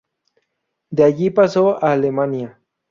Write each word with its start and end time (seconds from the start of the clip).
De 0.89 1.03
allí 1.03 1.29
pasó 1.29 1.75
a 1.85 1.91
Alemania. 1.91 2.59